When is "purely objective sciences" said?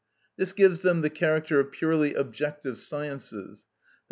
1.71-3.67